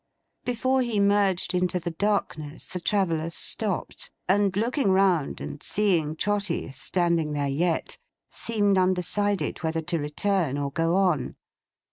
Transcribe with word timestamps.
Before 0.45 0.81
he 0.81 0.99
merged 0.99 1.53
into 1.53 1.79
the 1.79 1.91
darkness 1.91 2.65
the 2.65 2.79
traveller 2.79 3.29
stopped; 3.29 4.09
and 4.27 4.57
looking 4.57 4.89
round, 4.89 5.39
and 5.39 5.61
seeing 5.61 6.15
Trotty 6.15 6.71
standing 6.71 7.33
there 7.33 7.47
yet, 7.47 7.99
seemed 8.27 8.79
undecided 8.79 9.59
whether 9.61 9.83
to 9.83 9.99
return 9.99 10.57
or 10.57 10.71
go 10.71 10.95
on. 10.95 11.35